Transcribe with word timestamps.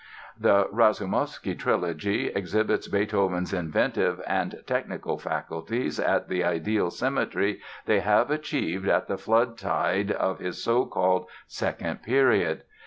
The 0.39 0.65
"Rasoumovsky" 0.71 1.53
trilogy 1.59 2.29
exhibits 2.35 2.87
Beethoven's 2.87 3.53
inventive 3.53 4.19
and 4.25 4.63
technical 4.65 5.19
faculties 5.19 5.99
at 5.99 6.27
the 6.27 6.43
ideal 6.43 6.89
symmetry 6.89 7.59
they 7.85 7.99
had 7.99 8.31
achieved 8.31 8.87
at 8.87 9.07
the 9.07 9.19
flood 9.19 9.59
tide 9.59 10.11
of 10.11 10.39
his 10.39 10.63
so 10.63 10.87
called 10.87 11.27
"Second" 11.45 12.01
period. 12.01 12.63